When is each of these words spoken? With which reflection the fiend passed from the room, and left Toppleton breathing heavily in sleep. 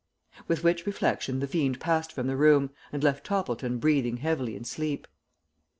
With 0.47 0.63
which 0.63 0.87
reflection 0.87 1.41
the 1.41 1.47
fiend 1.47 1.79
passed 1.79 2.11
from 2.11 2.25
the 2.25 2.35
room, 2.35 2.71
and 2.91 3.03
left 3.03 3.23
Toppleton 3.23 3.77
breathing 3.77 4.17
heavily 4.17 4.55
in 4.55 4.63
sleep. 4.65 5.07